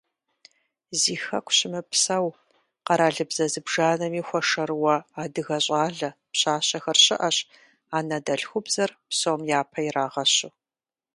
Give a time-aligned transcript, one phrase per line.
[0.99, 2.27] Зи Хэку щымыпсэу,
[2.85, 7.37] къэралыбзэ зыбжанэми хуэшэрыуэ адыгэ щӀалэ, пщащэхэр щыӀэщ,
[7.97, 10.51] анэдэлъхубзэр псом япэ ирагъэщу.